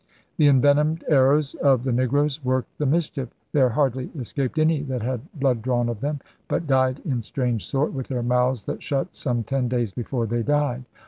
The 0.37 0.47
* 0.49 0.49
envenomed 0.49 1.03
arrows' 1.07 1.53
of 1.53 1.83
the 1.83 1.91
negroes 1.91 2.43
worked 2.43 2.75
the 2.79 2.87
mischief. 2.87 3.29
* 3.41 3.51
There 3.53 3.69
hardly 3.69 4.09
escaped 4.17 4.57
any 4.57 4.81
that 4.81 5.03
had 5.03 5.21
blood 5.39 5.61
drawn 5.61 5.89
of 5.89 6.01
them, 6.01 6.21
but 6.47 6.65
died 6.65 6.99
in 7.05 7.21
strange 7.21 7.67
sort, 7.67 7.93
with 7.93 8.07
their 8.07 8.23
mouths 8.23 8.67
shut 8.79 9.13
some 9.15 9.43
ten 9.43 9.67
days 9.67 9.91
before 9.91 10.25
they 10.25 10.41
died.' 10.41 10.85